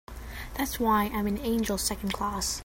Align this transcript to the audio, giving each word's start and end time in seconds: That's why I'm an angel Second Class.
That's 0.55 0.79
why 0.79 1.11
I'm 1.13 1.27
an 1.27 1.37
angel 1.45 1.77
Second 1.77 2.11
Class. 2.11 2.59